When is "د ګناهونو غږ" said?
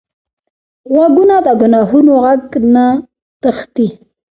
1.45-2.45